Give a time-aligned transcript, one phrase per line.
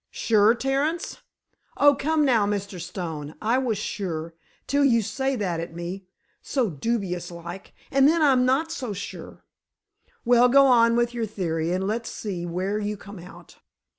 [0.09, 1.19] "Sure, Terence?"
[1.77, 2.81] "Oh, come now, Mr.
[2.81, 4.33] Stone—I was sure,
[4.65, 6.07] till you say that at me,
[6.41, 9.45] so dubious like—and then I'm not so sure."
[10.25, 13.57] "Well, go on with your theory, and let's see where you come out.